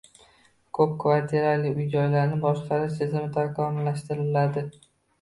Ko‘p 0.77 0.95
kvartirali 1.03 1.75
uy-joylarni 1.77 2.41
boshqarish 2.49 2.99
tizimi 3.05 3.31
takomillashtiriladi 3.39 4.69